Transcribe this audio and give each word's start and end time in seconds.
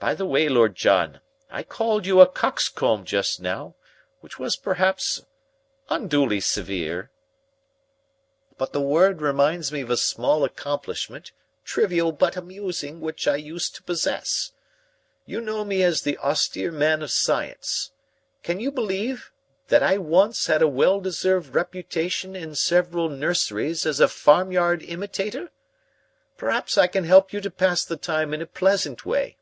By 0.00 0.16
the 0.16 0.26
way, 0.26 0.48
Lord 0.48 0.74
John, 0.74 1.20
I 1.48 1.62
called 1.62 2.06
you 2.06 2.20
a 2.20 2.26
coxcomb 2.26 3.04
just 3.04 3.40
now, 3.40 3.76
which 4.18 4.36
was 4.36 4.56
perhaps 4.56 5.22
unduly 5.88 6.40
severe. 6.40 7.10
But 8.58 8.72
the 8.72 8.80
word 8.80 9.20
reminds 9.22 9.70
me 9.70 9.80
of 9.82 9.90
a 9.90 9.96
small 9.96 10.42
accomplishment, 10.42 11.30
trivial 11.64 12.10
but 12.10 12.36
amusing, 12.36 13.00
which 13.00 13.28
I 13.28 13.36
used 13.36 13.76
to 13.76 13.82
possess. 13.84 14.50
You 15.24 15.40
know 15.40 15.64
me 15.64 15.84
as 15.84 16.02
the 16.02 16.18
austere 16.18 16.72
man 16.72 17.00
of 17.02 17.12
science. 17.12 17.92
Can 18.42 18.58
you 18.58 18.72
believe 18.72 19.30
that 19.68 19.84
I 19.84 19.98
once 19.98 20.48
had 20.48 20.62
a 20.62 20.68
well 20.68 20.98
deserved 20.98 21.54
reputation 21.54 22.34
in 22.34 22.56
several 22.56 23.08
nurseries 23.08 23.86
as 23.86 24.00
a 24.00 24.08
farmyard 24.08 24.82
imitator? 24.82 25.50
Perhaps 26.36 26.76
I 26.76 26.88
can 26.88 27.04
help 27.04 27.32
you 27.32 27.40
to 27.40 27.50
pass 27.52 27.84
the 27.84 27.96
time 27.96 28.34
in 28.34 28.42
a 28.42 28.46
pleasant 28.46 29.06
way. 29.06 29.36